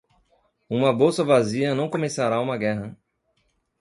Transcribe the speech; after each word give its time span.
Uma 0.67 0.91
bolsa 0.91 1.23
vazia 1.23 1.75
não 1.75 1.87
começará 1.87 2.41
uma 2.41 2.57
guerra. 2.57 2.97